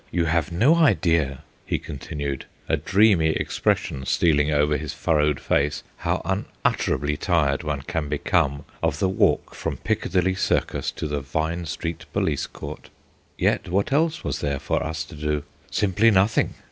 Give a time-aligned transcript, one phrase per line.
[0.11, 6.23] "You have no idea," he continued, a dreamy expression stealing over his furrowed face, "how
[6.25, 12.07] unutterably tired one can become of the walk from Piccadilly Circus to the Vine Street
[12.13, 12.89] Police Court.
[13.37, 15.43] Yet, what else was there for us to do?
[15.69, 16.55] Simply nothing.